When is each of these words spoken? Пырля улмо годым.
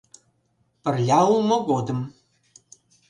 Пырля 0.83 1.19
улмо 1.33 1.57
годым. 1.69 1.99